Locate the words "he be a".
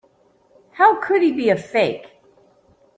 1.21-1.55